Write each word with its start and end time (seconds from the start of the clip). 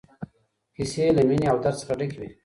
کيسې 0.75 1.03
له 1.17 1.21
مينې 1.27 1.47
او 1.51 1.57
درد 1.63 1.75
څخه 1.81 1.93
ډکې 1.99 2.17
وې. 2.19 2.29